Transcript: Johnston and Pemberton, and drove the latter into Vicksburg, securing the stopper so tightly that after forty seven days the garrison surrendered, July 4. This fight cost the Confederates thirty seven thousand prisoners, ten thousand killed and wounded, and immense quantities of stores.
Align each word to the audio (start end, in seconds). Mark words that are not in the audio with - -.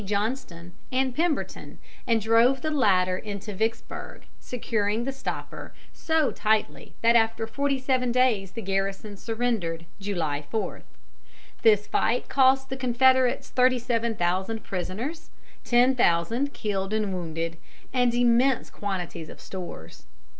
Johnston 0.03 0.73
and 0.91 1.15
Pemberton, 1.15 1.77
and 2.07 2.19
drove 2.19 2.63
the 2.63 2.71
latter 2.71 3.19
into 3.19 3.53
Vicksburg, 3.53 4.25
securing 4.39 5.03
the 5.03 5.11
stopper 5.11 5.75
so 5.93 6.31
tightly 6.31 6.95
that 7.03 7.15
after 7.15 7.45
forty 7.45 7.77
seven 7.77 8.11
days 8.11 8.53
the 8.53 8.63
garrison 8.63 9.15
surrendered, 9.15 9.85
July 9.99 10.47
4. 10.49 10.81
This 11.61 11.85
fight 11.85 12.29
cost 12.29 12.69
the 12.71 12.77
Confederates 12.77 13.49
thirty 13.51 13.77
seven 13.77 14.15
thousand 14.15 14.63
prisoners, 14.63 15.29
ten 15.63 15.93
thousand 15.95 16.51
killed 16.51 16.93
and 16.93 17.13
wounded, 17.13 17.57
and 17.93 18.11
immense 18.15 18.71
quantities 18.71 19.29
of 19.29 19.39
stores. 19.39 20.07